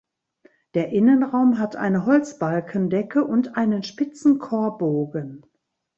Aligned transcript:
Der 0.73 0.89
Innenraum 0.89 1.59
hat 1.59 1.75
eine 1.75 2.07
Holzbalkendecke 2.07 3.23
und 3.23 3.55
einen 3.55 3.83
spitzen 3.83 4.39
Chorbogen. 4.39 5.45